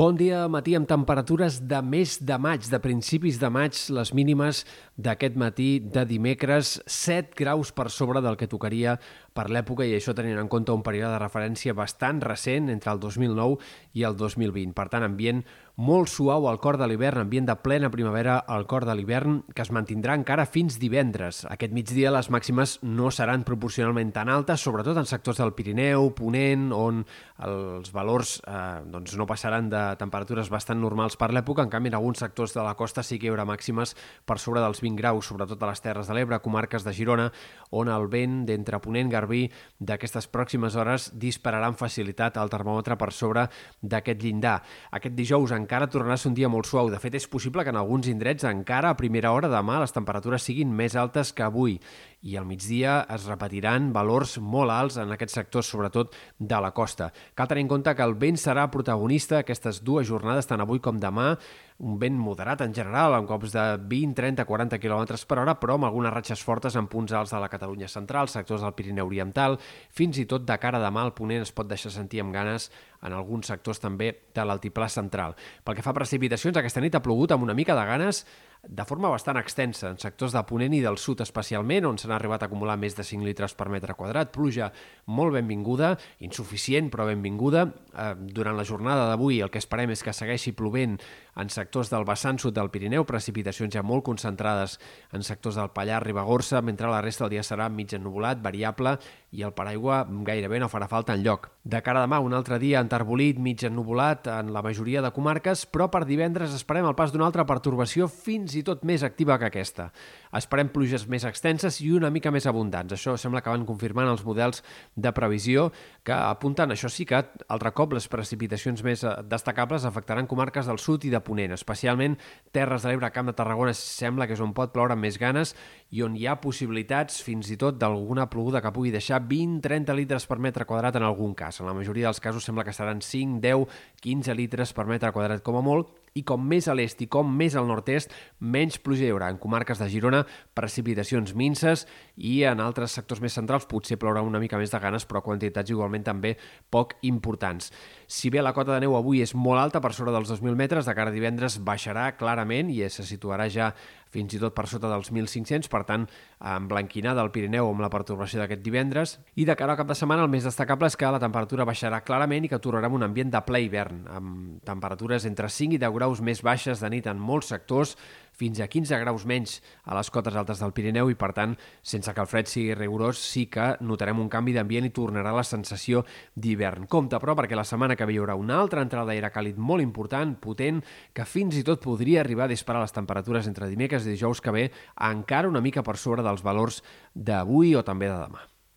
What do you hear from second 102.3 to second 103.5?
altre dia enterbolit,